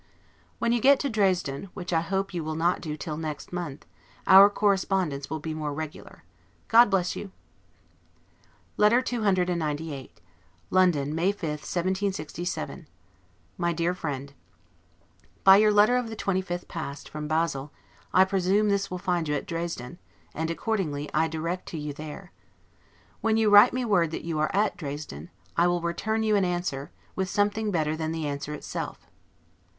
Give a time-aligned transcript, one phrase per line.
[0.57, 3.85] When you get to Dresden, which I hope you will not do till next month,
[4.25, 6.23] our correspondence will be more regular.
[6.69, 7.29] God bless you!
[8.77, 10.09] LETTER CCXCVIII
[10.71, 12.87] LONDON, May 5, 1767,
[13.59, 14.33] MY DEAR FRIEND:
[15.43, 17.71] By your letter of the 25th past, from Basle,
[18.11, 19.99] I presume this will find you at Dresden,
[20.33, 22.31] and accordingly I direct to you there.
[23.19, 26.43] When you write me word that you are at Dresden, I will return you an
[26.43, 28.97] answer, with something better than the answer itself.